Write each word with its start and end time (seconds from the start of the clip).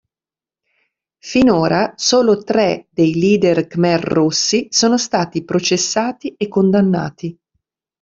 Finora 1.19 1.93
solo 1.95 2.43
tre 2.43 2.87
dei 2.89 3.13
leader 3.13 3.67
Khmer 3.67 3.99
Rossi 4.01 4.65
sono 4.71 4.97
stati 4.97 5.43
processati 5.45 6.33
e 6.37 6.47
condannati. 6.47 7.39